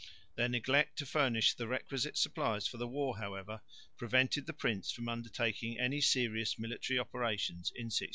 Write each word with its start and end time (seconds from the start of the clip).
Their 0.33 0.49
neglect 0.49 0.97
to 0.97 1.05
furnish 1.05 1.53
the 1.53 1.67
requisite 1.67 2.17
supplies 2.17 2.65
for 2.65 2.77
the 2.77 2.87
war, 2.87 3.19
however, 3.19 3.61
prevented 3.97 4.47
the 4.47 4.51
prince 4.53 4.89
from 4.91 5.07
undertaking 5.07 5.77
any 5.77 6.01
serious 6.01 6.57
military 6.57 6.97
operations 6.97 7.69
in 7.75 7.85
1630. 7.93 8.09